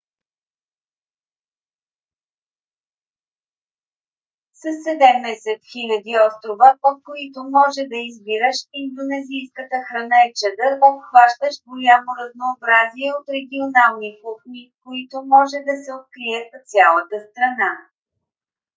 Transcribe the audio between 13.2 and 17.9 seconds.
регионални кухни които може да се открият в цялата страна